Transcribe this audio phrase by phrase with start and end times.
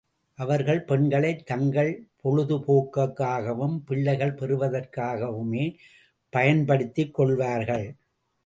[0.35, 2.05] அவர்கள் பெண்களைத் தங்கள்
[2.21, 5.75] பொழுது போக்குக்காகவும், பிள்ளை பெறுவதற்காகவுமே
[6.33, 7.95] பயன்படுத்திக்கொள்வார்கள்.